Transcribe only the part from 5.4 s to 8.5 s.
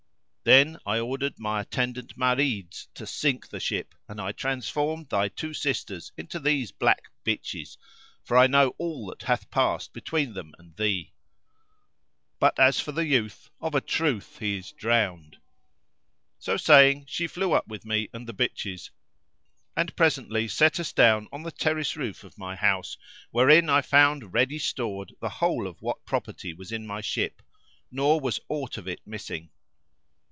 sisters into these black bitches; for I